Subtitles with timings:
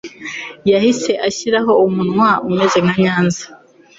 [0.71, 3.43] yahise anashyiraho umurwa umeze nka Nyanza,